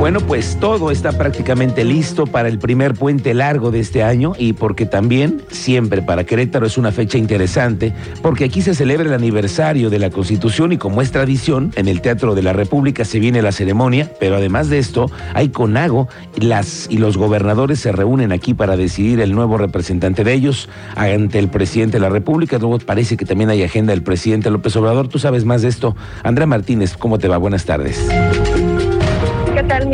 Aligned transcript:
Bueno, 0.00 0.20
pues 0.20 0.56
todo 0.58 0.90
está 0.90 1.12
prácticamente 1.12 1.84
listo 1.84 2.26
para 2.26 2.48
el 2.48 2.58
primer 2.58 2.94
puente 2.94 3.34
largo 3.34 3.70
de 3.70 3.80
este 3.80 4.02
año 4.02 4.32
y 4.38 4.54
porque 4.54 4.86
también 4.86 5.42
siempre 5.50 6.00
para 6.00 6.24
Querétaro 6.24 6.64
es 6.64 6.78
una 6.78 6.90
fecha 6.90 7.18
interesante 7.18 7.92
porque 8.22 8.44
aquí 8.44 8.62
se 8.62 8.74
celebra 8.74 9.08
el 9.08 9.12
aniversario 9.12 9.90
de 9.90 9.98
la 9.98 10.08
Constitución 10.08 10.72
y 10.72 10.78
como 10.78 11.02
es 11.02 11.12
tradición, 11.12 11.70
en 11.76 11.86
el 11.86 12.00
Teatro 12.00 12.34
de 12.34 12.40
la 12.40 12.54
República 12.54 13.04
se 13.04 13.20
viene 13.20 13.42
la 13.42 13.52
ceremonia, 13.52 14.10
pero 14.18 14.36
además 14.36 14.70
de 14.70 14.78
esto 14.78 15.10
hay 15.34 15.50
CONAGO 15.50 16.08
las, 16.40 16.86
y 16.88 16.96
los 16.96 17.18
gobernadores 17.18 17.78
se 17.78 17.92
reúnen 17.92 18.32
aquí 18.32 18.54
para 18.54 18.78
decidir 18.78 19.20
el 19.20 19.34
nuevo 19.34 19.58
representante 19.58 20.24
de 20.24 20.32
ellos 20.32 20.70
ante 20.96 21.38
el 21.38 21.48
presidente 21.48 21.98
de 21.98 22.00
la 22.00 22.08
República. 22.08 22.56
Luego 22.56 22.78
parece 22.78 23.18
que 23.18 23.26
también 23.26 23.50
hay 23.50 23.62
agenda 23.62 23.92
del 23.92 24.02
presidente 24.02 24.50
López 24.50 24.74
Obrador. 24.76 25.08
Tú 25.08 25.18
sabes 25.18 25.44
más 25.44 25.60
de 25.60 25.68
esto. 25.68 25.94
Andrea 26.22 26.46
Martínez, 26.46 26.96
¿cómo 26.96 27.18
te 27.18 27.28
va? 27.28 27.36
Buenas 27.36 27.66
tardes. 27.66 28.08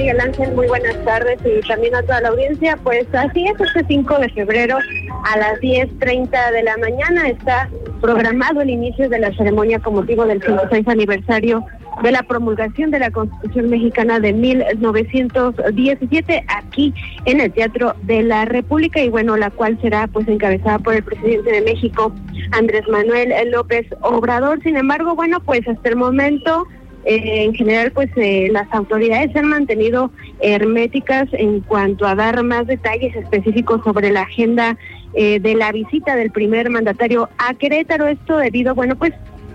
¿Qué 0.07 0.15
tal, 0.15 0.19
Miguel 0.19 0.21
Ángel? 0.21 0.55
Muy 0.55 0.69
buenas 0.69 1.05
tardes 1.05 1.41
y 1.45 1.67
también 1.67 1.97
a 1.97 2.03
toda 2.03 2.21
la 2.21 2.29
audiencia. 2.29 2.79
Pues 2.85 3.13
así 3.13 3.49
es, 3.49 3.61
este 3.61 3.85
5 3.89 4.19
de 4.19 4.29
febrero 4.29 4.79
a 5.25 5.37
las 5.37 5.59
10.30 5.59 6.53
de 6.53 6.63
la 6.63 6.77
mañana 6.77 7.29
está 7.29 7.69
programado 8.01 8.61
el 8.61 8.71
inicio 8.71 9.09
de 9.09 9.19
la 9.19 9.35
ceremonia 9.35 9.81
con 9.81 9.95
motivo 9.95 10.25
del 10.25 10.41
56 10.41 10.87
aniversario 10.87 11.67
de 12.05 12.13
la 12.13 12.23
promulgación 12.23 12.93
de 12.93 13.01
la 13.01 13.11
Constitución 13.11 13.69
Mexicana 13.69 14.21
de 14.21 14.33
1917 14.33 16.45
aquí 16.57 16.95
en 17.25 17.41
el 17.41 17.53
Teatro 17.53 17.97
de 18.03 18.23
la 18.23 18.45
República 18.45 19.01
y 19.01 19.09
bueno, 19.09 19.37
la 19.37 19.51
cual 19.51 19.77
será 19.83 20.07
pues 20.07 20.29
encabezada 20.29 20.79
por 20.79 20.95
el 20.95 21.03
presidente 21.03 21.51
de 21.51 21.63
México, 21.63 22.15
Andrés 22.53 22.87
Manuel 22.89 23.35
López 23.51 23.89
Obrador. 24.03 24.63
Sin 24.63 24.77
embargo, 24.77 25.17
bueno, 25.17 25.41
pues 25.41 25.67
hasta 25.67 25.89
el 25.89 25.97
momento 25.97 26.69
eh, 27.09 27.45
en 27.45 27.55
general, 27.55 27.93
pues 27.93 28.11
eh, 28.17 28.49
las 28.51 28.67
autoridades 28.73 29.31
se 29.31 29.39
han 29.39 29.47
mantenido 29.47 30.11
herméticas 30.41 31.29
en 31.35 31.61
cuanto 31.61 32.05
a 32.05 32.17
dar 32.17 32.43
más 32.43 32.67
detalles 32.67 33.15
específicos 33.15 33.81
sobre 33.85 34.11
la 34.11 34.23
agenda 34.23 34.77
eh, 35.15 35.39
de 35.39 35.55
la 35.55 35.71
visita 35.71 36.17
del 36.17 36.33
primer 36.33 36.69
mandatario 36.69 37.29
a 37.39 37.55
Querétaro. 37.55 38.09
Esto 38.09 38.39
debido, 38.39 38.75
bueno, 38.75 38.97
pues 38.97 39.13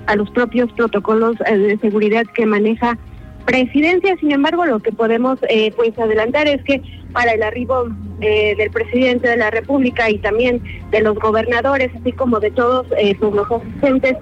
a 0.08 0.16
los 0.16 0.32
propios 0.32 0.72
protocolos 0.72 1.38
de 1.40 1.78
seguridad 1.82 2.24
que 2.34 2.46
maneja 2.46 2.98
presidencia. 3.46 4.16
Sin 4.22 4.32
embargo, 4.32 4.66
lo 4.66 4.80
que 4.80 4.94
podemos 4.94 5.38
pues 5.76 6.00
adelantar 6.00 6.48
es 6.48 6.64
que 6.64 6.82
para 7.12 7.34
el 7.34 7.44
arribo 7.44 7.90
del 8.20 8.72
presidente 8.72 9.28
de 9.28 9.38
la 9.38 9.52
República 9.52 10.10
y 10.10 10.18
también 10.20 10.62
de 10.90 11.02
los 11.02 11.20
gobernadores, 11.20 11.92
así 12.00 12.14
como 12.14 12.40
de 12.40 12.52
todos 12.52 12.88
pues, 12.88 13.34
los 13.34 13.52
asistentes 13.52 14.18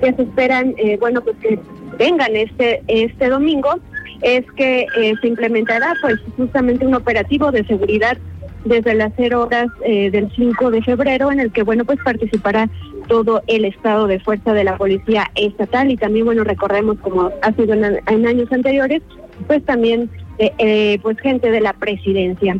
que 0.00 0.12
se 0.12 0.22
esperan, 0.22 0.74
bueno, 1.00 1.22
pues 1.22 1.36
que 1.38 1.58
vengan 1.98 2.34
este, 2.36 2.82
este 2.88 3.28
domingo, 3.28 3.78
es 4.22 4.44
que 4.52 4.86
eh, 4.96 5.14
se 5.20 5.28
implementará 5.28 5.94
pues 6.00 6.16
justamente 6.36 6.86
un 6.86 6.94
operativo 6.94 7.50
de 7.50 7.64
seguridad 7.66 8.16
desde 8.64 8.94
las 8.94 9.12
cero 9.16 9.42
horas 9.42 9.66
eh, 9.84 10.10
del 10.10 10.30
5 10.34 10.70
de 10.70 10.82
febrero 10.82 11.32
en 11.32 11.40
el 11.40 11.50
que 11.50 11.64
bueno 11.64 11.84
pues 11.84 11.98
participará 12.04 12.70
todo 13.08 13.42
el 13.48 13.64
estado 13.64 14.06
de 14.06 14.20
fuerza 14.20 14.52
de 14.52 14.62
la 14.62 14.76
policía 14.76 15.30
estatal. 15.34 15.90
Y 15.90 15.96
también 15.96 16.24
bueno 16.24 16.44
recordemos 16.44 16.98
como 17.00 17.30
ha 17.42 17.52
sido 17.54 17.74
en, 17.74 18.26
años 18.26 18.52
anteriores 18.52 19.02
pues 19.48 19.64
también 19.64 20.08
eh, 20.38 20.98
pues 21.02 21.18
gente 21.18 21.50
de 21.50 21.60
la 21.60 21.72
presidencia 21.72 22.56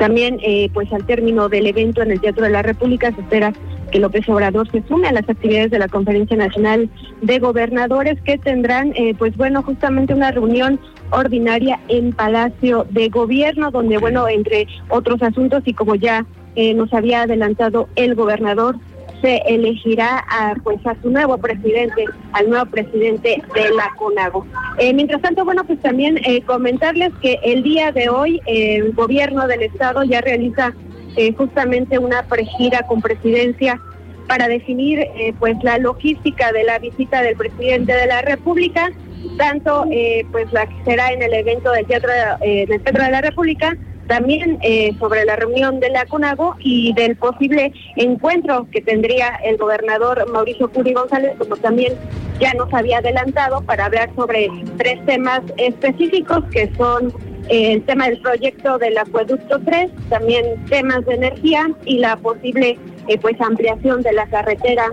también 0.00 0.40
pues 0.72 0.90
al 0.92 1.04
término 1.04 1.50
del 1.50 1.66
evento 1.66 2.02
en 2.02 2.10
el 2.10 2.20
Teatro 2.20 2.44
de 2.44 2.50
la 2.50 2.62
República 2.62 3.12
se 3.14 3.20
espera 3.20 3.52
que 3.90 3.98
López 3.98 4.28
Obrador 4.28 4.70
se 4.70 4.82
sume 4.88 5.08
a 5.08 5.12
las 5.12 5.28
actividades 5.28 5.70
de 5.70 5.78
la 5.78 5.88
Conferencia 5.88 6.36
Nacional 6.36 6.88
de 7.20 7.38
Gobernadores 7.38 8.20
que 8.22 8.38
tendrán, 8.38 8.92
eh, 8.96 9.14
pues 9.18 9.36
bueno, 9.36 9.62
justamente 9.62 10.14
una 10.14 10.30
reunión 10.30 10.80
ordinaria 11.10 11.78
en 11.88 12.12
Palacio 12.12 12.86
de 12.90 13.08
Gobierno, 13.08 13.70
donde, 13.70 13.98
bueno, 13.98 14.28
entre 14.28 14.66
otros 14.88 15.22
asuntos 15.22 15.62
y 15.66 15.74
como 15.74 15.96
ya 15.96 16.24
eh, 16.56 16.74
nos 16.74 16.92
había 16.94 17.22
adelantado 17.22 17.88
el 17.96 18.14
gobernador, 18.14 18.76
se 19.20 19.42
elegirá 19.46 20.24
a, 20.28 20.54
pues 20.62 20.84
a 20.86 20.94
su 21.02 21.10
nuevo 21.10 21.38
presidente, 21.38 22.04
al 22.32 22.48
nuevo 22.48 22.66
presidente 22.66 23.42
de 23.54 23.70
la 23.70 23.92
CONAGO. 23.96 24.46
Eh, 24.78 24.92
mientras 24.94 25.20
tanto, 25.22 25.44
bueno, 25.44 25.64
pues 25.64 25.80
también 25.80 26.20
comentarles 26.46 27.12
que 27.20 27.38
el 27.42 27.62
día 27.62 27.92
de 27.92 28.08
hoy 28.08 28.40
el 28.46 28.92
gobierno 28.92 29.46
del 29.46 29.62
estado 29.62 30.02
ya 30.04 30.20
realiza 30.20 30.74
eh, 31.16 31.34
justamente 31.36 31.98
una 31.98 32.22
pregira 32.22 32.82
con 32.86 33.00
presidencia 33.00 33.80
para 34.28 34.46
definir 34.46 35.00
eh, 35.00 35.34
pues 35.40 35.56
la 35.64 35.76
logística 35.78 36.52
de 36.52 36.62
la 36.62 36.78
visita 36.78 37.20
del 37.22 37.36
presidente 37.36 37.92
de 37.92 38.06
la 38.06 38.22
República, 38.22 38.92
tanto 39.36 39.86
eh, 39.90 40.24
pues 40.30 40.52
la 40.52 40.66
que 40.66 40.84
será 40.84 41.12
en 41.12 41.22
el 41.22 41.34
evento 41.34 41.72
del 41.72 41.84
Teatro 41.86 42.10
del 42.40 42.80
Teatro 42.82 43.04
de 43.04 43.10
la 43.10 43.20
República, 43.22 43.76
también 44.10 44.58
sobre 44.98 45.24
la 45.24 45.36
reunión 45.36 45.78
de 45.78 45.88
la 45.88 46.04
CONAGO 46.04 46.56
y 46.58 46.92
del 46.94 47.14
posible 47.14 47.72
encuentro 47.94 48.66
que 48.72 48.80
tendría 48.80 49.38
el 49.44 49.56
gobernador 49.56 50.28
Mauricio 50.32 50.68
Curi 50.68 50.92
González, 50.94 51.34
como 51.38 51.56
también 51.56 51.94
ya 52.40 52.52
nos 52.54 52.74
había 52.74 52.98
adelantado, 52.98 53.60
para 53.62 53.84
hablar 53.84 54.10
sobre 54.16 54.50
tres 54.78 54.98
temas 55.06 55.42
específicos 55.58 56.42
que 56.50 56.68
son 56.76 57.14
el 57.48 57.84
tema 57.84 58.08
del 58.08 58.20
proyecto 58.20 58.78
del 58.78 58.98
acueducto 58.98 59.60
3, 59.64 59.92
también 60.08 60.64
temas 60.66 61.06
de 61.06 61.14
energía 61.14 61.70
y 61.84 61.98
la 61.98 62.16
posible 62.16 62.78
eh, 63.06 63.18
pues 63.18 63.40
ampliación 63.40 64.02
de 64.02 64.12
la 64.12 64.26
carretera 64.26 64.86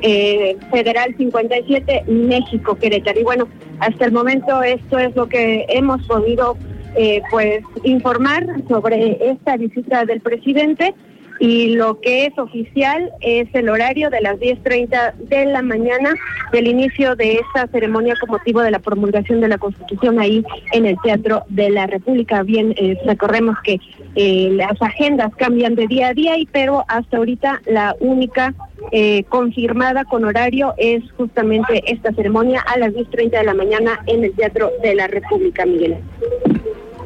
eh, 0.00 0.56
federal 0.72 1.14
57 1.16 2.04
México 2.08 2.74
Querétaro. 2.74 3.20
Y 3.20 3.22
bueno, 3.22 3.48
hasta 3.78 4.04
el 4.04 4.10
momento 4.12 4.64
esto 4.64 4.98
es 4.98 5.14
lo 5.14 5.28
que 5.28 5.64
hemos 5.68 6.04
podido 6.08 6.56
eh, 6.96 7.22
pues 7.30 7.62
informar 7.82 8.46
sobre 8.68 9.30
esta 9.30 9.56
visita 9.56 10.04
del 10.04 10.20
presidente 10.20 10.94
y 11.40 11.74
lo 11.74 12.00
que 12.00 12.26
es 12.26 12.38
oficial 12.38 13.10
es 13.20 13.48
el 13.54 13.68
horario 13.68 14.10
de 14.10 14.20
las 14.20 14.38
10.30 14.38 15.14
de 15.14 15.46
la 15.46 15.62
mañana 15.62 16.14
del 16.52 16.68
inicio 16.68 17.16
de 17.16 17.34
esta 17.34 17.66
ceremonia 17.68 18.14
con 18.20 18.30
motivo 18.30 18.60
de 18.60 18.70
la 18.70 18.78
promulgación 18.78 19.40
de 19.40 19.48
la 19.48 19.58
Constitución 19.58 20.20
ahí 20.20 20.44
en 20.72 20.86
el 20.86 20.96
Teatro 21.02 21.42
de 21.48 21.70
la 21.70 21.86
República. 21.86 22.42
Bien, 22.42 22.74
eh, 22.76 22.96
recordemos 23.04 23.56
que 23.64 23.80
eh, 24.14 24.50
las 24.52 24.80
agendas 24.80 25.34
cambian 25.36 25.74
de 25.74 25.86
día 25.88 26.08
a 26.08 26.14
día, 26.14 26.38
y 26.38 26.46
pero 26.46 26.84
hasta 26.86 27.16
ahorita 27.16 27.60
la 27.66 27.96
única 27.98 28.54
eh, 28.92 29.24
confirmada 29.24 30.04
con 30.04 30.24
horario 30.24 30.74
es 30.78 31.02
justamente 31.16 31.82
esta 31.86 32.12
ceremonia 32.12 32.60
a 32.60 32.78
las 32.78 32.92
10.30 32.92 33.30
de 33.30 33.44
la 33.44 33.54
mañana 33.54 34.00
en 34.06 34.24
el 34.24 34.32
Teatro 34.34 34.70
de 34.82 34.94
la 34.94 35.08
República, 35.08 35.66
Miguel. 35.66 35.96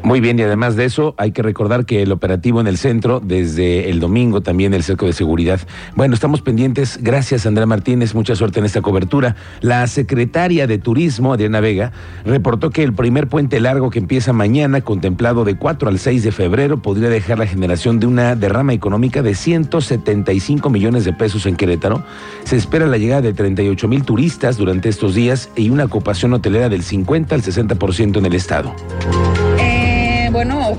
Muy 0.09 0.21
bien, 0.21 0.39
y 0.39 0.43
además 0.43 0.75
de 0.75 0.87
eso, 0.87 1.15
hay 1.19 1.33
que 1.33 1.43
recordar 1.43 1.85
que 1.85 2.01
el 2.01 2.13
operativo 2.13 2.63
en 2.63 2.67
el 2.67 2.79
centro, 2.79 3.21
desde 3.23 3.91
el 3.91 4.01
domingo, 4.01 4.41
también 4.41 4.73
el 4.73 4.83
cerco 4.83 5.05
de 5.05 5.13
seguridad. 5.13 5.61
Bueno, 5.97 6.15
estamos 6.15 6.41
pendientes. 6.41 6.99
Gracias, 7.03 7.45
Andrea 7.45 7.67
Martínez. 7.67 8.15
Mucha 8.15 8.35
suerte 8.35 8.59
en 8.59 8.65
esta 8.65 8.81
cobertura. 8.81 9.37
La 9.61 9.87
secretaria 9.87 10.67
de 10.67 10.79
Turismo, 10.79 11.35
Adriana 11.35 11.61
Vega, 11.61 11.93
reportó 12.25 12.71
que 12.71 12.85
el 12.85 12.95
primer 12.95 13.29
puente 13.29 13.61
largo 13.61 13.91
que 13.91 13.99
empieza 13.99 14.33
mañana, 14.33 14.81
contemplado 14.81 15.45
de 15.45 15.59
4 15.59 15.91
al 15.91 15.99
6 15.99 16.23
de 16.23 16.33
febrero, 16.33 16.81
podría 16.81 17.11
dejar 17.11 17.39
la 17.39 17.47
generación 17.47 18.01
de 18.01 18.07
una 18.07 18.35
derrama 18.35 18.73
económica 18.73 19.21
de 19.21 19.35
175 19.35 20.71
millones 20.71 21.05
de 21.05 21.13
pesos 21.13 21.45
en 21.45 21.55
Querétaro. 21.55 22.03
Se 22.45 22.57
espera 22.57 22.87
la 22.87 22.97
llegada 22.97 23.21
de 23.21 23.35
38 23.35 23.87
mil 23.89 24.05
turistas 24.05 24.57
durante 24.57 24.89
estos 24.89 25.15
días 25.15 25.51
y 25.55 25.69
una 25.69 25.85
ocupación 25.85 26.33
hotelera 26.33 26.71
del 26.71 26.83
50 26.83 27.35
al 27.35 27.43
60% 27.43 28.17
en 28.17 28.25
el 28.25 28.35
estado. 28.35 28.75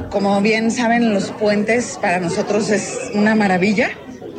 Como 0.10 0.40
bien 0.42 0.70
saben, 0.70 1.14
los 1.14 1.32
puentes 1.32 1.98
para 2.00 2.20
nosotros 2.20 2.70
es 2.70 2.96
una 3.16 3.34
maravilla 3.34 3.90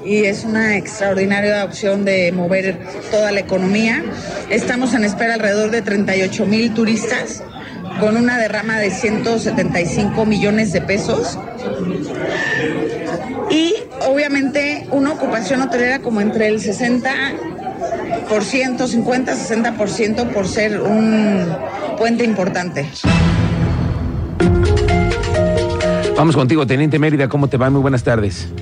y 0.05 0.25
es 0.25 0.45
una 0.45 0.77
extraordinaria 0.77 1.65
opción 1.65 2.05
de 2.05 2.31
mover 2.31 2.79
toda 3.11 3.33
la 3.33 3.41
economía. 3.41 4.05
Estamos 4.49 4.95
en 4.95 5.05
espera 5.05 5.35
alrededor 5.35 5.71
de 5.71 5.83
38 5.83 6.47
mil 6.47 6.73
turistas 6.73 7.43
con 7.99 8.17
una 8.17 8.39
derrama 8.39 8.79
de 8.79 8.91
175 8.91 10.25
millones 10.25 10.73
de 10.73 10.83
pesos 10.83 11.37
y 13.51 13.75
obviamente 14.09 14.87
una 14.93 15.13
ocupación 15.13 15.63
hotelera 15.63 15.99
como 15.99 16.21
entre 16.21 16.47
el 16.47 16.61
60 16.61 17.13
50, 18.29 19.35
60% 19.35 20.33
por 20.33 20.47
ser 20.47 20.81
un 20.81 21.49
puente 21.99 22.23
importante. 22.23 22.87
Vamos 26.21 26.37
contigo, 26.37 26.67
Teniente 26.67 26.99
Mérida, 26.99 27.31
¿cómo 27.31 27.49
te 27.49 27.57
va? 27.57 27.71
Muy 27.71 27.81
buenas 27.81 28.05
tardes. 28.05 28.53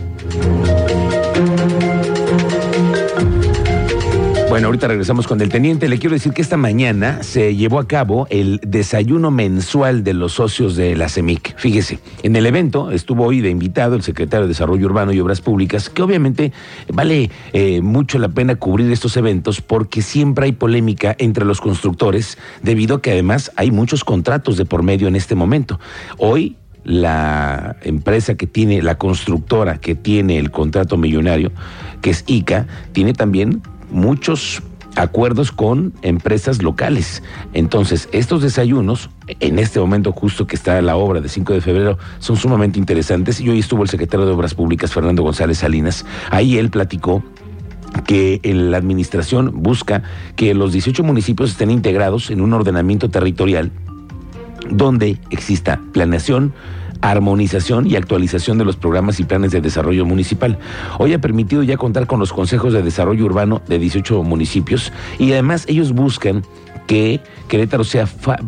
Bueno, 4.48 4.68
ahorita 4.68 4.86
regresamos 4.86 5.26
con 5.26 5.40
el 5.40 5.48
teniente. 5.48 5.88
Le 5.88 5.98
quiero 5.98 6.14
decir 6.14 6.32
que 6.32 6.40
esta 6.40 6.56
mañana 6.56 7.24
se 7.24 7.56
llevó 7.56 7.80
a 7.80 7.88
cabo 7.88 8.28
el 8.30 8.60
desayuno 8.64 9.32
mensual 9.32 10.04
de 10.04 10.14
los 10.14 10.34
socios 10.34 10.76
de 10.76 10.94
la 10.94 11.08
CEMIC. 11.08 11.56
Fíjese, 11.58 11.98
en 12.22 12.36
el 12.36 12.46
evento 12.46 12.92
estuvo 12.92 13.24
hoy 13.24 13.40
de 13.40 13.50
invitado 13.50 13.96
el 13.96 14.04
secretario 14.04 14.42
de 14.42 14.50
Desarrollo 14.50 14.86
Urbano 14.86 15.12
y 15.12 15.18
Obras 15.18 15.40
Públicas, 15.40 15.90
que 15.90 16.02
obviamente 16.02 16.52
vale 16.92 17.28
eh, 17.52 17.80
mucho 17.80 18.20
la 18.20 18.28
pena 18.28 18.54
cubrir 18.54 18.92
estos 18.92 19.16
eventos 19.16 19.62
porque 19.62 20.00
siempre 20.00 20.44
hay 20.44 20.52
polémica 20.52 21.16
entre 21.18 21.44
los 21.44 21.60
constructores, 21.60 22.38
debido 22.62 22.94
a 22.94 23.02
que 23.02 23.10
además 23.10 23.50
hay 23.56 23.72
muchos 23.72 24.04
contratos 24.04 24.56
de 24.56 24.64
por 24.64 24.84
medio 24.84 25.08
en 25.08 25.16
este 25.16 25.34
momento. 25.34 25.80
Hoy 26.18 26.56
la 26.88 27.76
empresa 27.82 28.34
que 28.34 28.46
tiene, 28.46 28.80
la 28.80 28.96
constructora 28.96 29.78
que 29.78 29.94
tiene 29.94 30.38
el 30.38 30.50
contrato 30.50 30.96
millonario, 30.96 31.52
que 32.00 32.10
es 32.10 32.24
ICA, 32.26 32.66
tiene 32.92 33.12
también 33.12 33.62
muchos 33.90 34.62
acuerdos 34.96 35.52
con 35.52 35.92
empresas 36.00 36.62
locales. 36.62 37.22
Entonces, 37.52 38.08
estos 38.12 38.42
desayunos, 38.42 39.10
en 39.38 39.58
este 39.58 39.78
momento 39.78 40.12
justo 40.12 40.46
que 40.46 40.56
está 40.56 40.80
la 40.80 40.96
obra 40.96 41.20
de 41.20 41.28
5 41.28 41.52
de 41.52 41.60
febrero, 41.60 41.98
son 42.20 42.36
sumamente 42.36 42.78
interesantes. 42.78 43.38
Y 43.38 43.50
hoy 43.50 43.58
estuvo 43.58 43.82
el 43.82 43.90
secretario 43.90 44.24
de 44.24 44.32
Obras 44.32 44.54
Públicas, 44.54 44.90
Fernando 44.90 45.22
González 45.22 45.58
Salinas. 45.58 46.06
Ahí 46.30 46.56
él 46.56 46.70
platicó 46.70 47.22
que 48.06 48.40
la 48.42 48.78
administración 48.78 49.52
busca 49.62 50.02
que 50.36 50.54
los 50.54 50.72
18 50.72 51.02
municipios 51.04 51.50
estén 51.50 51.70
integrados 51.70 52.30
en 52.30 52.40
un 52.40 52.54
ordenamiento 52.54 53.10
territorial 53.10 53.72
donde 54.70 55.18
exista 55.30 55.80
planeación, 55.92 56.52
armonización 57.00 57.86
y 57.86 57.96
actualización 57.96 58.58
de 58.58 58.64
los 58.64 58.76
programas 58.76 59.20
y 59.20 59.24
planes 59.24 59.52
de 59.52 59.60
desarrollo 59.60 60.04
municipal. 60.04 60.58
Hoy 60.98 61.12
ha 61.12 61.20
permitido 61.20 61.62
ya 61.62 61.76
contar 61.76 62.06
con 62.06 62.20
los 62.20 62.32
consejos 62.32 62.72
de 62.72 62.82
desarrollo 62.82 63.24
urbano 63.24 63.62
de 63.68 63.78
18 63.78 64.22
municipios 64.22 64.92
y 65.18 65.32
además 65.32 65.64
ellos 65.68 65.92
buscan 65.92 66.42
que 66.86 67.20
Querétaro 67.48 67.84
sea 67.84 68.06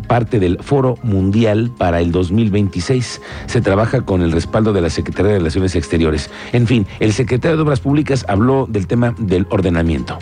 parte 0.08 0.40
del 0.40 0.58
Foro 0.62 0.98
Mundial 1.02 1.70
para 1.76 2.00
el 2.00 2.10
2026. 2.10 3.20
Se 3.46 3.60
trabaja 3.60 4.00
con 4.00 4.22
el 4.22 4.32
respaldo 4.32 4.72
de 4.72 4.80
la 4.80 4.90
Secretaría 4.90 5.32
de 5.32 5.38
Relaciones 5.38 5.76
Exteriores. 5.76 6.30
En 6.52 6.66
fin, 6.66 6.86
el 7.00 7.12
secretario 7.12 7.58
de 7.58 7.62
Obras 7.62 7.80
Públicas 7.80 8.24
habló 8.28 8.66
del 8.68 8.86
tema 8.86 9.14
del 9.18 9.46
ordenamiento. 9.50 10.18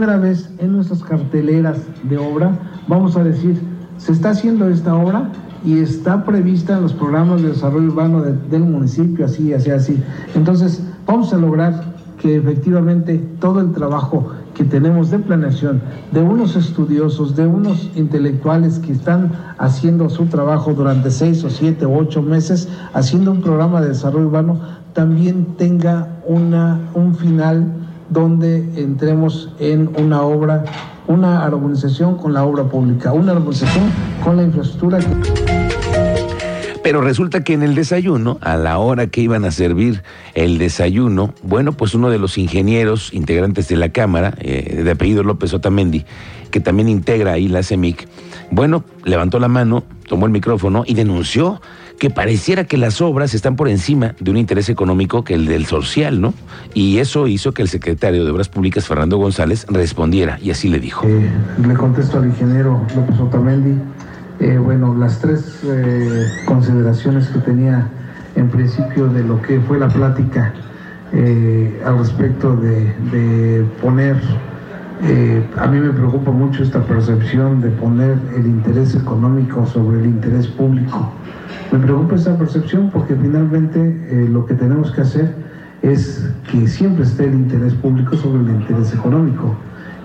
Primera 0.00 0.18
vez 0.18 0.48
en 0.56 0.72
nuestras 0.72 1.02
carteleras 1.02 1.76
de 2.04 2.16
obra 2.16 2.58
vamos 2.88 3.18
a 3.18 3.22
decir, 3.22 3.60
se 3.98 4.12
está 4.12 4.30
haciendo 4.30 4.66
esta 4.70 4.94
obra 4.94 5.30
y 5.62 5.78
está 5.80 6.24
prevista 6.24 6.78
en 6.78 6.84
los 6.84 6.94
programas 6.94 7.42
de 7.42 7.48
desarrollo 7.48 7.88
urbano 7.88 8.22
del 8.22 8.62
municipio, 8.62 9.26
así, 9.26 9.52
así, 9.52 9.70
así. 9.70 10.02
Entonces, 10.34 10.82
vamos 11.06 11.34
a 11.34 11.36
lograr 11.36 11.92
que 12.18 12.36
efectivamente 12.36 13.18
todo 13.40 13.60
el 13.60 13.72
trabajo 13.72 14.30
que 14.54 14.64
tenemos 14.64 15.10
de 15.10 15.18
planeación, 15.18 15.82
de 16.12 16.22
unos 16.22 16.56
estudiosos, 16.56 17.36
de 17.36 17.46
unos 17.46 17.90
intelectuales 17.94 18.78
que 18.78 18.92
están 18.92 19.32
haciendo 19.58 20.08
su 20.08 20.24
trabajo 20.26 20.72
durante 20.72 21.10
seis 21.10 21.44
o 21.44 21.50
siete 21.50 21.84
o 21.84 21.94
ocho 21.94 22.22
meses, 22.22 22.70
haciendo 22.94 23.32
un 23.32 23.42
programa 23.42 23.82
de 23.82 23.88
desarrollo 23.88 24.28
urbano, 24.28 24.60
también 24.94 25.44
tenga 25.58 26.08
una, 26.26 26.80
un 26.94 27.14
final 27.14 27.89
donde 28.10 28.58
entremos 28.76 29.54
en 29.58 29.90
una 29.96 30.22
obra 30.22 30.64
una 31.06 31.44
armonización 31.44 32.16
con 32.16 32.32
la 32.32 32.44
obra 32.44 32.64
pública, 32.64 33.12
una 33.12 33.32
armonización 33.32 33.90
con 34.22 34.36
la 34.36 34.44
infraestructura. 34.44 35.00
Pero 36.84 37.00
resulta 37.02 37.42
que 37.42 37.52
en 37.52 37.62
el 37.62 37.74
desayuno, 37.74 38.38
a 38.40 38.56
la 38.56 38.78
hora 38.78 39.08
que 39.08 39.20
iban 39.20 39.44
a 39.44 39.50
servir 39.50 40.02
el 40.34 40.58
desayuno, 40.58 41.34
bueno, 41.42 41.72
pues 41.72 41.94
uno 41.94 42.10
de 42.10 42.18
los 42.18 42.38
ingenieros 42.38 43.12
integrantes 43.12 43.68
de 43.68 43.76
la 43.76 43.90
Cámara, 43.90 44.34
eh, 44.38 44.82
de 44.84 44.90
apellido 44.90 45.24
López 45.24 45.52
Otamendi, 45.52 46.04
que 46.50 46.60
también 46.60 46.88
integra 46.88 47.32
ahí 47.32 47.48
la 47.48 47.62
CEMIC, 47.62 48.08
bueno, 48.50 48.84
levantó 49.04 49.38
la 49.38 49.48
mano, 49.48 49.84
tomó 50.08 50.26
el 50.26 50.32
micrófono 50.32 50.84
y 50.86 50.94
denunció 50.94 51.60
que 52.00 52.08
pareciera 52.08 52.64
que 52.64 52.78
las 52.78 53.02
obras 53.02 53.34
están 53.34 53.56
por 53.56 53.68
encima 53.68 54.14
de 54.18 54.30
un 54.30 54.38
interés 54.38 54.70
económico 54.70 55.22
que 55.22 55.34
el 55.34 55.44
del 55.44 55.66
social, 55.66 56.18
¿no? 56.18 56.32
Y 56.72 56.96
eso 56.96 57.26
hizo 57.26 57.52
que 57.52 57.60
el 57.60 57.68
secretario 57.68 58.24
de 58.24 58.30
Obras 58.30 58.48
Públicas, 58.48 58.88
Fernando 58.88 59.18
González, 59.18 59.66
respondiera 59.68 60.38
y 60.40 60.50
así 60.50 60.70
le 60.70 60.80
dijo. 60.80 61.06
Eh, 61.06 61.30
le 61.62 61.74
contesto 61.74 62.16
al 62.16 62.24
ingeniero 62.24 62.80
López 62.96 63.20
Otamendi, 63.20 63.78
eh, 64.40 64.56
bueno, 64.56 64.96
las 64.96 65.18
tres 65.18 65.60
eh, 65.62 66.24
consideraciones 66.46 67.28
que 67.28 67.38
tenía 67.40 67.86
en 68.34 68.48
principio 68.48 69.06
de 69.08 69.22
lo 69.22 69.42
que 69.42 69.60
fue 69.60 69.78
la 69.78 69.88
plática 69.88 70.54
al 71.84 71.98
respecto 71.98 72.56
de, 72.56 72.94
de 73.10 73.64
poner 73.82 74.16
a 75.56 75.66
mí 75.66 75.80
me 75.80 75.90
preocupa 75.90 76.30
mucho 76.30 76.62
esta 76.62 76.80
percepción 76.84 77.60
de 77.60 77.70
poner 77.70 78.16
el 78.36 78.46
interés 78.46 78.94
económico 78.94 79.66
sobre 79.66 79.98
el 79.98 80.06
interés 80.06 80.46
público. 80.46 81.12
Me 81.72 81.78
preocupa 81.78 82.16
esa 82.16 82.36
percepción 82.36 82.90
porque 82.90 83.14
finalmente 83.14 83.78
eh, 83.80 84.28
lo 84.28 84.44
que 84.44 84.54
tenemos 84.54 84.90
que 84.90 85.02
hacer 85.02 85.34
es 85.82 86.28
que 86.50 86.66
siempre 86.66 87.04
esté 87.04 87.24
el 87.24 87.34
interés 87.34 87.74
público 87.74 88.16
sobre 88.16 88.42
el 88.42 88.50
interés 88.50 88.92
económico. 88.92 89.54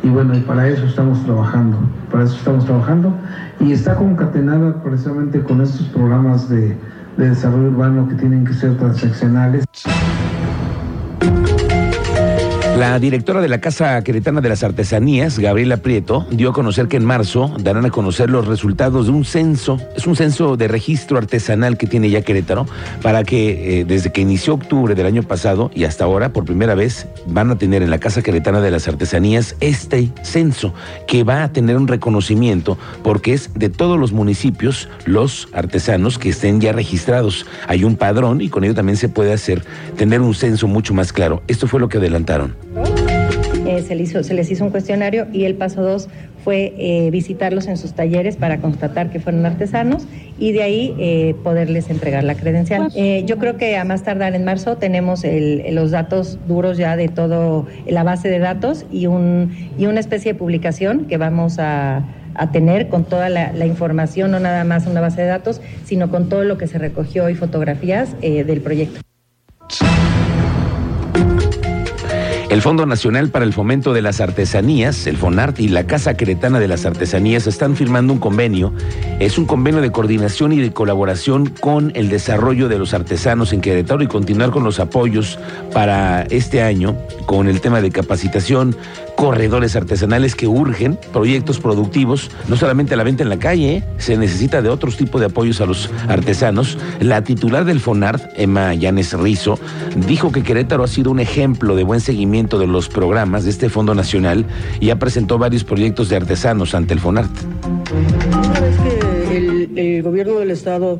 Y 0.03 0.09
bueno, 0.09 0.33
para 0.45 0.67
eso 0.67 0.85
estamos 0.85 1.23
trabajando, 1.23 1.79
para 2.11 2.25
eso 2.25 2.35
estamos 2.35 2.65
trabajando. 2.65 3.13
Y 3.59 3.71
está 3.71 3.95
concatenada 3.95 4.83
precisamente 4.83 5.41
con 5.41 5.61
estos 5.61 5.87
programas 5.87 6.47
de, 6.49 6.77
de 7.17 7.29
desarrollo 7.29 7.69
urbano 7.69 8.07
que 8.07 8.15
tienen 8.15 8.45
que 8.45 8.53
ser 8.53 8.77
transaccionales. 8.77 9.65
La 12.77 12.99
directora 12.99 13.39
de 13.39 13.47
la 13.47 13.61
Casa 13.61 14.03
Queretana 14.03 14.41
de 14.41 14.49
las 14.49 14.61
Artesanías, 14.61 15.39
Gabriela 15.39 15.77
Prieto, 15.77 16.27
dio 16.29 16.49
a 16.49 16.53
conocer 16.53 16.89
que 16.89 16.97
en 16.97 17.05
marzo 17.05 17.55
darán 17.57 17.85
a 17.85 17.89
conocer 17.89 18.29
los 18.29 18.47
resultados 18.47 19.05
de 19.05 19.13
un 19.13 19.23
censo, 19.23 19.79
es 19.95 20.05
un 20.05 20.17
censo 20.17 20.57
de 20.57 20.67
registro 20.67 21.17
artesanal 21.17 21.77
que 21.77 21.87
tiene 21.87 22.09
ya 22.09 22.21
Querétaro, 22.21 22.65
para 23.01 23.23
que 23.23 23.79
eh, 23.79 23.85
desde 23.85 24.11
que 24.11 24.19
inició 24.19 24.55
octubre 24.55 24.93
del 24.93 25.05
año 25.05 25.23
pasado 25.23 25.71
y 25.73 25.85
hasta 25.85 26.03
ahora, 26.03 26.33
por 26.33 26.43
primera 26.43 26.75
vez, 26.75 27.07
van 27.27 27.49
a 27.49 27.57
tener 27.57 27.81
en 27.81 27.89
la 27.89 27.97
Casa 27.97 28.21
Queretana 28.21 28.59
de 28.59 28.71
las 28.71 28.89
Artesanías 28.89 29.55
este 29.61 30.11
censo, 30.23 30.73
que 31.07 31.23
va 31.23 31.43
a 31.43 31.53
tener 31.53 31.77
un 31.77 31.87
reconocimiento 31.87 32.77
porque 33.03 33.31
es 33.31 33.51
de 33.53 33.69
todos 33.69 33.97
los 33.97 34.11
municipios 34.11 34.89
los 35.05 35.47
artesanos 35.53 36.19
que 36.19 36.27
estén 36.27 36.59
ya 36.59 36.73
registrados. 36.73 37.45
Hay 37.69 37.85
un 37.85 37.95
padrón 37.95 38.41
y 38.41 38.49
con 38.49 38.65
ello 38.65 38.75
también 38.75 38.97
se 38.97 39.07
puede 39.07 39.31
hacer, 39.31 39.63
tener 39.95 40.19
un 40.19 40.35
censo 40.35 40.67
mucho 40.67 40.93
más 40.93 41.13
claro. 41.13 41.41
Esto 41.47 41.67
fue 41.67 41.79
lo 41.79 41.87
que 41.87 41.99
adelantaron. 41.99 42.64
Eh, 43.65 43.81
se, 43.81 43.95
les 43.95 44.11
hizo, 44.11 44.23
se, 44.23 44.35
les 44.35 44.51
hizo, 44.51 44.63
un 44.63 44.69
cuestionario 44.69 45.25
y 45.33 45.45
el 45.45 45.55
paso 45.55 45.81
dos 45.81 46.07
fue 46.43 46.73
eh, 46.77 47.09
visitarlos 47.09 47.67
en 47.67 47.77
sus 47.77 47.93
talleres 47.93 48.35
para 48.35 48.59
constatar 48.59 49.09
que 49.09 49.19
fueron 49.19 49.43
artesanos 49.43 50.05
y 50.37 50.51
de 50.51 50.61
ahí 50.61 50.95
eh, 50.99 51.35
poderles 51.43 51.89
entregar 51.89 52.23
la 52.23 52.35
credencial. 52.35 52.91
yo 53.25 53.37
creo 53.39 53.57
que 53.57 53.75
a 53.77 53.83
más 53.83 54.03
tardar 54.03 54.35
en 54.35 54.45
marzo 54.45 54.77
tenemos 54.77 55.23
el, 55.23 55.73
los 55.73 55.89
datos 55.89 56.37
duros 56.47 56.77
ya 56.77 56.95
de 56.95 57.07
todo 57.07 57.65
la 57.87 58.03
base 58.03 58.29
de 58.29 58.37
datos 58.37 58.85
y, 58.91 59.07
un, 59.07 59.51
y 59.79 59.87
una 59.87 59.99
especie 59.99 60.33
de 60.33 60.39
publicación 60.39 61.05
que 61.05 61.17
vamos 61.17 61.57
a, 61.57 62.05
a 62.35 62.51
tener 62.51 62.89
con 62.89 63.05
toda 63.05 63.29
la, 63.29 63.51
la, 63.51 63.65
información, 63.65 64.29
no 64.29 64.39
nada 64.39 64.63
más 64.63 64.85
una 64.85 65.01
base 65.01 65.21
de 65.21 65.27
datos, 65.27 65.59
sino 65.85 66.11
con 66.11 66.29
todo 66.29 66.43
lo 66.43 66.59
que 66.59 66.67
se 66.67 66.77
recogió 66.77 67.29
y 67.29 67.35
fotografías 67.35 68.15
del 68.21 68.61
proyecto. 68.61 68.99
El 72.55 72.61
Fondo 72.61 72.85
Nacional 72.85 73.31
para 73.31 73.43
el 73.43 73.51
Fomento 73.51 73.91
de 73.91 74.01
las 74.01 74.21
Artesanías, 74.21 75.07
el 75.07 75.17
FONART 75.17 75.59
y 75.59 75.67
la 75.67 75.87
Casa 75.87 76.13
Queretana 76.13 76.57
de 76.57 76.69
las 76.69 76.85
Artesanías 76.85 77.47
están 77.47 77.75
firmando 77.75 78.13
un 78.13 78.19
convenio. 78.19 78.71
Es 79.19 79.37
un 79.37 79.43
convenio 79.43 79.81
de 79.81 79.91
coordinación 79.91 80.53
y 80.53 80.61
de 80.61 80.71
colaboración 80.71 81.47
con 81.47 81.91
el 81.95 82.07
desarrollo 82.07 82.69
de 82.69 82.79
los 82.79 82.93
artesanos 82.93 83.51
en 83.51 83.59
Querétaro 83.59 84.03
y 84.03 84.07
continuar 84.07 84.51
con 84.51 84.63
los 84.63 84.79
apoyos 84.79 85.37
para 85.73 86.21
este 86.29 86.61
año 86.61 86.95
con 87.25 87.49
el 87.49 87.59
tema 87.59 87.81
de 87.81 87.91
capacitación, 87.91 88.73
corredores 89.17 89.75
artesanales 89.75 90.35
que 90.35 90.47
urgen, 90.47 90.97
proyectos 91.11 91.59
productivos, 91.59 92.31
no 92.47 92.55
solamente 92.55 92.95
la 92.95 93.03
venta 93.03 93.23
en 93.23 93.29
la 93.29 93.39
calle, 93.39 93.77
¿eh? 93.77 93.83
se 93.97 94.15
necesita 94.15 94.61
de 94.61 94.69
otros 94.69 94.95
tipos 94.95 95.19
de 95.19 95.27
apoyos 95.27 95.59
a 95.59 95.65
los 95.65 95.89
artesanos. 96.07 96.77
La 97.01 97.21
titular 97.23 97.65
del 97.65 97.81
FONART, 97.81 98.23
Emma 98.37 98.73
Llanes 98.75 99.11
Rizo, 99.11 99.59
dijo 100.07 100.31
que 100.31 100.43
Querétaro 100.43 100.85
ha 100.85 100.87
sido 100.87 101.11
un 101.11 101.19
ejemplo 101.19 101.75
de 101.75 101.83
buen 101.83 101.99
seguimiento 101.99 102.44
de 102.45 102.67
los 102.67 102.89
programas 102.89 103.43
de 103.43 103.49
este 103.49 103.69
Fondo 103.69 103.95
Nacional 103.95 104.45
y 104.79 104.91
ha 104.91 104.99
presentado 104.99 105.39
varios 105.39 105.63
proyectos 105.63 106.09
de 106.09 106.15
artesanos 106.15 106.75
ante 106.75 106.93
el 106.93 106.99
FONART. 106.99 107.31
Una 108.37 108.59
vez 108.59 108.75
que 108.77 109.95
el, 109.97 110.03
gobierno 110.03 110.37
del 110.37 110.51
Estado 110.51 110.99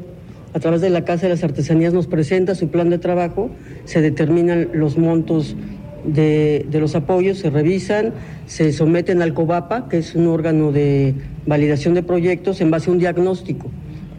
a 0.54 0.60
través 0.60 0.82
de 0.82 0.90
la 0.90 1.06
Casa 1.06 1.28
de 1.28 1.30
las 1.30 1.44
Artesanías 1.44 1.94
nos 1.94 2.08
presenta 2.08 2.56
su 2.56 2.70
plan 2.70 2.90
de 2.90 2.98
trabajo, 2.98 3.52
se 3.86 4.02
determinan 4.02 4.70
los 4.74 4.98
montos 4.98 5.56
de, 6.04 6.66
los 6.72 6.96
apoyos, 6.96 7.38
se 7.38 7.52
revisan, 7.52 8.14
se 8.48 8.74
someten 8.74 9.22
al 9.22 9.36
COBAPA, 9.36 9.88
que 9.88 10.00
es 10.00 10.16
un 10.16 10.28
órgano 10.28 10.72
de 10.72 11.14
validación 11.46 11.94
de 11.94 12.02
proyectos, 12.02 12.60
en 12.60 12.72
base 12.72 12.90
a 12.90 12.94
un 12.94 13.00
diagnóstico 13.00 13.70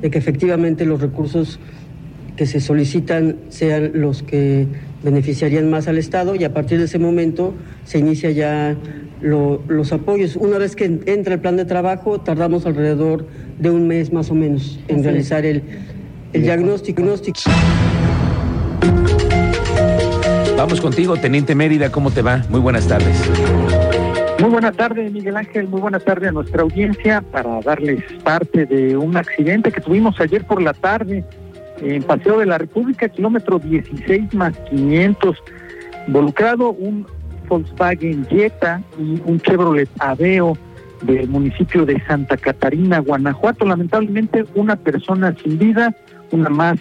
de 0.01 0.11
que 0.11 0.19
efectivamente 0.19 0.85
los 0.85 1.01
recursos 1.01 1.59
que 2.37 2.47
se 2.47 2.61
solicitan 2.61 3.37
sean 3.49 3.93
los 3.95 4.23
que 4.23 4.67
beneficiarían 5.07 5.71
más 5.71 5.87
al 5.87 5.99
Estado 5.99 6.35
y 6.35 6.43
a 6.43 6.53
partir 6.53 6.79
de 6.79 6.87
ese 6.87 6.99
momento 6.99 7.55
se 7.85 7.99
inicia 7.99 8.33
ya 8.33 8.77
los 9.21 9.93
apoyos. 9.93 10.35
Una 10.35 10.59
vez 10.59 10.75
que 10.75 10.85
entra 11.07 11.35
el 11.35 11.41
plan 11.41 11.57
de 11.57 11.65
trabajo, 11.65 12.21
tardamos 12.21 12.67
alrededor 12.67 13.25
de 13.59 13.71
un 13.71 13.87
mes 13.87 14.13
más 14.13 14.31
o 14.33 14.35
menos 14.35 14.81
en 14.89 15.05
realizar 15.05 15.47
el, 15.47 15.63
el 16.33 16.43
diagnóstico. 16.43 17.03
Vamos 20.57 20.81
contigo, 20.81 21.17
Teniente 21.17 21.55
Mérida, 21.55 21.93
¿cómo 21.93 22.11
te 22.11 22.23
va? 22.23 22.45
Muy 22.51 22.61
buenas 22.61 22.89
tardes. 22.89 23.17
Muy 24.41 24.51
buenas 24.51 24.77
tardes, 24.77 25.13
Miguel 25.13 25.37
Ángel. 25.37 25.69
Muy 25.69 25.81
buenas 25.81 26.05
tardes 26.05 26.31
a 26.31 26.33
nuestra 26.33 26.63
audiencia 26.63 27.21
para 27.21 27.61
darles 27.61 28.03
parte 28.25 28.67
de 28.67 28.97
un 28.97 29.17
accidente 29.17 29.71
que 29.71 29.81
tuvimos 29.81 30.21
ayer 30.21 30.45
por 30.45 30.61
la 30.61 30.73
tarde 30.75 31.25
en 31.81 32.03
Paseo 32.03 32.39
de 32.39 32.47
la 32.47 32.59
República, 32.59 33.09
kilómetro 33.09 33.59
16 33.59 34.35
más 34.35 34.57
500. 34.71 35.37
Involucrado 36.07 36.71
un 36.71 37.07
Volkswagen 37.49 38.27
Jetta 38.27 38.83
y 38.99 39.21
un 39.25 39.41
Chevrolet 39.41 39.89
Aveo 39.99 40.57
del 41.03 41.29
municipio 41.29 41.85
de 41.85 42.03
Santa 42.07 42.37
Catarina, 42.37 43.01
Guanajuato. 43.01 43.65
Lamentablemente, 43.65 44.45
una 44.55 44.77
persona 44.77 45.35
sin 45.43 45.59
vida, 45.59 45.95
una 46.33 46.49
más 46.49 46.79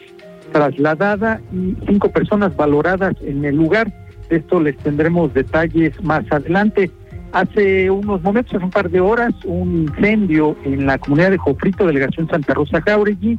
trasladada 0.52 1.42
y 1.52 1.76
cinco 1.88 2.10
personas 2.10 2.56
valoradas 2.56 3.16
en 3.22 3.44
el 3.46 3.56
lugar. 3.56 3.92
esto 4.30 4.60
les 4.60 4.78
tendremos 4.78 5.34
detalles 5.34 6.02
más 6.04 6.24
adelante. 6.32 6.90
Hace 7.32 7.92
unos 7.92 8.22
momentos, 8.24 8.56
hace 8.56 8.64
un 8.64 8.72
par 8.72 8.90
de 8.90 9.02
horas, 9.02 9.34
un 9.44 9.84
incendio 9.84 10.56
en 10.64 10.86
la 10.86 10.98
comunidad 10.98 11.32
de 11.32 11.38
Jofrito, 11.38 11.86
delegación 11.86 12.28
Santa 12.30 12.54
Rosa 12.54 12.82
Jauregui. 12.82 13.38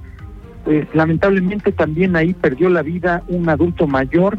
Pues 0.67 0.85
lamentablemente 0.95 1.71
también 1.71 2.17
ahí 2.17 2.35
perdió 2.35 2.69
la 2.69 2.83
vida 2.83 3.23
un 3.29 3.49
adulto 3.49 3.87
mayor 3.87 4.37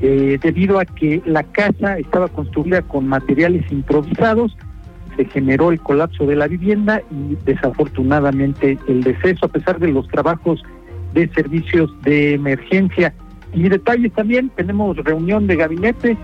eh, 0.00 0.38
debido 0.42 0.80
a 0.80 0.86
que 0.86 1.22
la 1.26 1.42
casa 1.42 1.98
estaba 1.98 2.28
construida 2.28 2.80
con 2.80 3.06
materiales 3.06 3.70
improvisados, 3.70 4.56
se 5.18 5.26
generó 5.26 5.70
el 5.70 5.80
colapso 5.80 6.24
de 6.24 6.34
la 6.34 6.48
vivienda 6.48 7.02
y 7.10 7.36
desafortunadamente 7.44 8.78
el 8.88 9.04
deceso 9.04 9.44
a 9.44 9.48
pesar 9.48 9.78
de 9.78 9.88
los 9.88 10.08
trabajos 10.08 10.62
de 11.12 11.28
servicios 11.28 11.90
de 12.04 12.32
emergencia. 12.32 13.12
Y 13.52 13.68
detalles 13.68 14.14
también, 14.14 14.50
tenemos 14.56 14.96
reunión 14.96 15.46
de 15.46 15.56
gabinete 15.56 16.16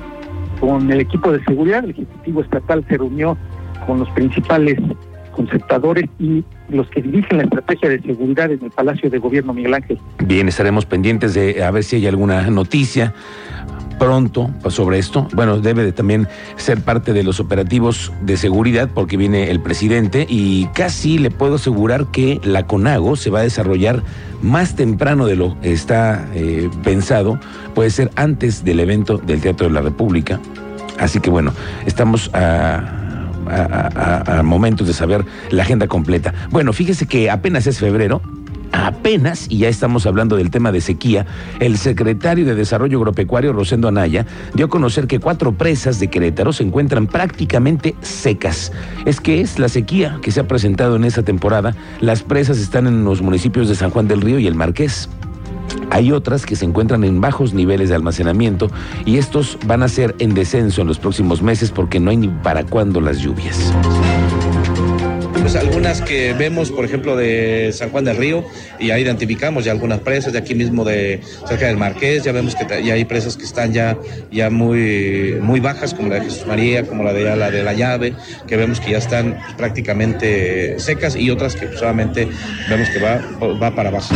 con 0.61 0.91
el 0.91 1.01
equipo 1.01 1.31
de 1.31 1.45
seguridad, 1.45 1.85
el 1.85 1.91
Ejecutivo 1.91 2.41
Estatal 2.41 2.83
se 2.89 2.97
reunió 2.97 3.37
con 3.87 3.99
los 3.99 4.09
principales 4.13 4.79
conceptadores 5.33 6.09
y 6.19 6.45
los 6.69 6.89
que 6.91 7.03
dirigen 7.03 7.39
la 7.39 7.45
estrategia 7.45 7.89
de 7.89 8.01
seguridad 8.03 8.51
en 8.51 8.63
el 8.63 8.71
Palacio 8.71 9.11
de 9.11 9.19
Gobierno, 9.19 9.53
Miguel 9.53 9.75
Ángel. 9.75 9.99
Bien, 10.25 10.49
estaremos 10.49 10.87
pendientes 10.87 11.35
de 11.35 11.63
a 11.63 11.71
ver 11.71 11.85
si 11.85 11.97
hay 11.97 12.07
alguna 12.07 12.49
noticia 12.51 13.15
pronto 13.99 14.51
sobre 14.69 14.99
esto. 14.99 15.29
Bueno, 15.33 15.61
debe 15.61 15.85
de 15.85 15.93
también 15.93 16.27
ser 16.57 16.81
parte 16.81 17.13
de 17.13 17.23
los 17.23 17.39
operativos 17.39 18.13
de 18.23 18.37
seguridad 18.37 18.91
porque 18.93 19.17
viene 19.17 19.51
el 19.51 19.61
presidente 19.61 20.27
y 20.29 20.67
casi 20.75 21.19
le 21.19 21.31
puedo 21.31 21.55
asegurar 21.55 22.07
que 22.07 22.41
la 22.43 22.67
CONAGO 22.67 23.15
se 23.15 23.31
va 23.31 23.41
a 23.41 23.43
desarrollar 23.43 24.03
más 24.43 24.75
temprano 24.75 25.27
de 25.27 25.37
lo 25.37 25.61
que 25.61 25.73
está 25.73 26.27
eh, 26.35 26.69
pensado. 26.83 27.39
Puede 27.75 27.91
ser 27.91 28.11
antes 28.17 28.65
del 28.65 28.81
evento 28.81 29.19
del 29.19 29.41
Teatro 29.41 29.69
de 29.69 29.75
la 29.75 29.83
República. 29.83 30.41
Así 30.99 31.21
que 31.21 31.31
bueno, 31.31 31.53
estamos 31.87 32.29
a 32.35 33.02
a, 33.53 34.43
momentos 34.43 34.87
de 34.87 34.93
saber 34.93 35.25
la 35.51 35.63
agenda 35.63 35.87
completa. 35.87 36.35
Bueno, 36.51 36.73
fíjese 36.73 37.07
que 37.07 37.31
apenas 37.31 37.67
es 37.67 37.79
febrero, 37.79 38.23
apenas, 38.73 39.47
y 39.49 39.59
ya 39.59 39.69
estamos 39.69 40.07
hablando 40.07 40.37
del 40.37 40.51
tema 40.51 40.73
de 40.73 40.81
sequía, 40.81 41.27
el 41.61 41.77
secretario 41.77 42.45
de 42.45 42.55
Desarrollo 42.55 42.99
Agropecuario, 42.99 43.53
Rosendo 43.53 43.89
Anaya, 43.89 44.27
dio 44.55 44.67
a 44.67 44.69
conocer 44.69 45.07
que 45.07 45.21
cuatro 45.21 45.53
presas 45.53 46.01
de 46.01 46.09
Querétaro 46.09 46.53
se 46.53 46.65
encuentran 46.65 47.07
prácticamente 47.07 47.95
secas. 48.01 48.73
Es 49.05 49.21
que 49.21 49.41
es 49.41 49.59
la 49.59 49.69
sequía 49.69 50.19
que 50.23 50.31
se 50.31 50.41
ha 50.41 50.49
presentado 50.49 50.97
en 50.97 51.05
esta 51.05 51.23
temporada. 51.23 51.75
Las 52.01 52.23
presas 52.23 52.59
están 52.59 52.87
en 52.87 53.05
los 53.05 53.23
municipios 53.23 53.69
de 53.69 53.75
San 53.75 53.91
Juan 53.91 54.09
del 54.09 54.21
Río 54.21 54.39
y 54.39 54.47
el 54.47 54.55
Marqués. 54.55 55.09
Hay 55.91 56.13
otras 56.13 56.47
que 56.47 56.57
se 56.57 56.65
encuentran 56.65 57.05
en 57.05 57.21
bajos 57.21 57.55
niveles 57.55 57.89
de 57.89 57.95
almacenamiento 57.95 58.71
y 59.05 59.19
estos 59.19 59.59
van 59.67 59.83
a 59.83 59.89
ser 59.89 60.15
en 60.19 60.35
descenso 60.35 60.83
en 60.83 60.89
los 60.89 60.99
próximos 60.99 61.43
meses 61.43 61.71
porque 61.71 62.01
no 62.01 62.11
hay 62.11 62.17
ni 62.17 62.29
para 62.29 62.65
cuándo 62.65 63.01
las 63.01 63.19
lluvias. 63.19 63.73
Pues 65.43 65.57
algunas 65.57 66.01
que 66.01 66.33
vemos, 66.35 66.71
por 66.71 66.85
ejemplo, 66.85 67.17
de 67.17 67.73
San 67.75 67.91
Juan 67.91 68.05
del 68.05 68.17
Río, 68.17 68.45
y 68.79 68.87
ya 68.87 68.99
identificamos 68.99 69.65
ya 69.65 69.73
algunas 69.73 69.99
presas 69.99 70.33
de 70.33 70.39
aquí 70.39 70.55
mismo 70.55 70.85
de 70.85 71.21
cerca 71.49 71.67
del 71.67 71.77
Marqués, 71.77 72.23
ya 72.23 72.31
vemos 72.31 72.55
que 72.55 72.65
ya 72.85 72.95
hay 72.95 73.05
presas 73.05 73.37
que 73.37 73.45
están 73.45 73.73
ya, 73.73 73.99
ya 74.31 74.51
muy, 74.51 75.37
muy 75.43 75.59
bajas, 75.59 75.95
como 75.95 76.09
la 76.09 76.15
de 76.15 76.23
Jesús 76.23 76.47
María, 76.47 76.87
como 76.87 77.03
la 77.03 77.13
de 77.13 77.37
la 77.37 77.51
de 77.51 77.63
la 77.65 77.73
llave, 77.73 78.15
que 78.47 78.57
vemos 78.57 78.79
que 78.79 78.93
ya 78.93 78.99
están 78.99 79.37
prácticamente 79.57 80.79
secas, 80.79 81.17
y 81.17 81.29
otras 81.29 81.57
que 81.57 81.77
solamente 81.77 82.29
vemos 82.71 82.89
que 82.91 83.01
va, 83.01 83.21
va 83.61 83.75
para 83.75 83.89
abajo. 83.89 84.15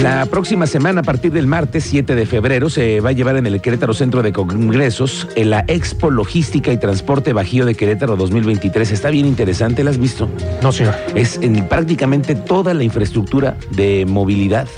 La 0.00 0.26
próxima 0.26 0.68
semana, 0.68 1.00
a 1.00 1.02
partir 1.02 1.32
del 1.32 1.48
martes 1.48 1.82
7 1.82 2.14
de 2.14 2.24
febrero, 2.24 2.70
se 2.70 3.00
va 3.00 3.10
a 3.10 3.12
llevar 3.12 3.36
en 3.36 3.46
el 3.46 3.60
Querétaro 3.60 3.94
Centro 3.94 4.22
de 4.22 4.32
Congresos 4.32 5.26
en 5.34 5.50
la 5.50 5.64
Expo 5.66 6.10
Logística 6.10 6.72
y 6.72 6.76
Transporte 6.76 7.32
Bajío 7.32 7.66
de 7.66 7.74
Querétaro 7.74 8.16
2023. 8.16 8.92
Está 8.92 9.10
bien 9.10 9.26
interesante, 9.26 9.82
¿la 9.82 9.90
has 9.90 9.98
visto? 9.98 10.28
No, 10.62 10.70
señor. 10.70 10.94
Es 11.16 11.38
en 11.42 11.66
prácticamente 11.68 12.36
toda 12.36 12.74
la 12.74 12.84
infraestructura 12.84 13.56
de 13.72 14.06
movilidad 14.06 14.68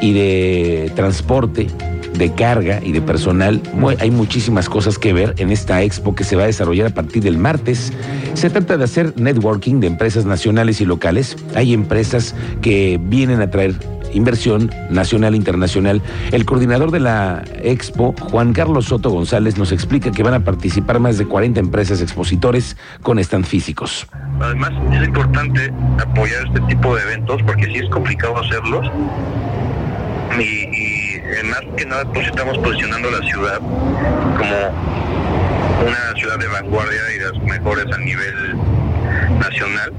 y 0.00 0.12
de 0.12 0.92
transporte 0.94 1.66
de 2.16 2.32
carga 2.32 2.80
y 2.84 2.92
de 2.92 3.00
personal. 3.00 3.60
hay 3.98 4.10
muchísimas 4.12 4.68
cosas 4.68 4.98
que 4.98 5.12
ver 5.12 5.34
en 5.38 5.50
esta 5.50 5.82
expo 5.82 6.14
que 6.14 6.22
se 6.22 6.36
va 6.36 6.44
a 6.44 6.46
desarrollar 6.46 6.86
a 6.88 6.94
partir 6.94 7.24
del 7.24 7.38
martes. 7.38 7.92
Se 8.34 8.50
trata 8.50 8.76
de 8.76 8.84
hacer 8.84 9.14
networking 9.20 9.80
de 9.80 9.88
empresas 9.88 10.26
nacionales 10.26 10.80
y 10.80 10.84
locales. 10.84 11.36
Hay 11.56 11.72
empresas 11.72 12.36
que 12.60 13.00
vienen 13.02 13.40
a 13.40 13.50
traer 13.50 13.74
inversión 14.12 14.70
nacional 14.90 15.34
e 15.34 15.36
internacional. 15.36 16.02
El 16.32 16.44
coordinador 16.44 16.90
de 16.90 17.00
la 17.00 17.42
Expo, 17.62 18.14
Juan 18.18 18.52
Carlos 18.52 18.86
Soto 18.86 19.10
González, 19.10 19.58
nos 19.58 19.72
explica 19.72 20.10
que 20.10 20.22
van 20.22 20.34
a 20.34 20.40
participar 20.40 21.00
más 21.00 21.18
de 21.18 21.26
40 21.26 21.60
empresas 21.60 22.00
expositores 22.00 22.76
con 23.02 23.18
stand 23.18 23.46
físicos. 23.46 24.06
Además, 24.40 24.72
es 24.92 25.06
importante 25.06 25.72
apoyar 25.98 26.46
este 26.46 26.60
tipo 26.62 26.94
de 26.94 27.02
eventos 27.02 27.42
porque 27.42 27.66
sí 27.66 27.78
es 27.78 27.90
complicado 27.90 28.38
hacerlos. 28.38 28.86
Y, 30.38 30.42
y 30.42 31.00
más 31.44 31.60
que 31.76 31.86
nada, 31.86 32.04
pues 32.12 32.26
estamos 32.26 32.56
posicionando 32.58 33.10
la 33.10 33.26
ciudad 33.28 33.58
como 33.58 35.00
una 35.86 36.14
ciudad 36.16 36.38
de 36.38 36.46
vanguardia 36.46 37.00
y 37.16 37.20
las 37.20 37.42
mejores 37.42 37.86
a 37.92 37.98
nivel 37.98 38.56
nacional 39.38 39.92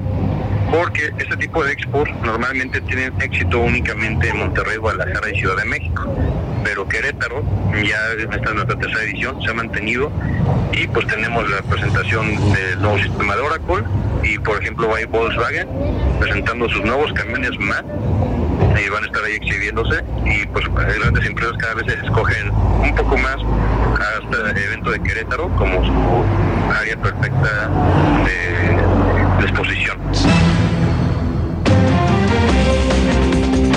porque 0.71 1.11
este 1.17 1.35
tipo 1.37 1.63
de 1.63 1.73
expos 1.73 2.09
normalmente 2.23 2.79
tienen 2.81 3.13
éxito 3.21 3.59
únicamente 3.59 4.29
en 4.29 4.37
Monterrey, 4.37 4.77
Guadalajara 4.77 5.29
y 5.29 5.39
Ciudad 5.39 5.57
de 5.57 5.65
México, 5.65 6.15
pero 6.63 6.87
Querétaro, 6.87 7.43
ya 7.73 7.97
esta 8.17 8.35
es 8.35 8.55
nuestra 8.55 8.77
tercera 8.77 9.03
edición, 9.03 9.41
se 9.41 9.51
ha 9.51 9.53
mantenido. 9.53 10.11
Y 10.71 10.87
pues 10.87 11.05
tenemos 11.07 11.49
la 11.49 11.61
presentación 11.63 12.35
del 12.53 12.81
nuevo 12.81 12.97
sistema 12.97 13.35
de 13.35 13.41
Oracle. 13.41 13.83
Y 14.23 14.37
por 14.37 14.61
ejemplo 14.61 14.87
va 14.87 14.97
Volkswagen 15.09 15.67
presentando 16.19 16.69
sus 16.69 16.83
nuevos 16.83 17.11
camiones 17.13 17.57
MAT 17.59 17.83
y 18.79 18.89
van 18.89 19.03
a 19.03 19.07
estar 19.07 19.23
ahí 19.23 19.33
exhibiéndose. 19.33 20.03
Y 20.25 20.45
pues 20.47 20.65
grandes 20.73 21.25
empresas 21.25 21.57
cada 21.57 21.73
vez 21.73 21.87
escogen 21.87 22.51
un 22.51 22.95
poco 22.95 23.17
más 23.17 23.35
a 23.35 24.23
este 24.23 24.65
evento 24.65 24.91
de 24.91 24.99
Querétaro 25.01 25.49
como 25.57 25.83
su 25.83 26.71
área 26.71 26.95
perfecta 26.97 27.69
de 29.39 29.43
exposición. 29.43 30.50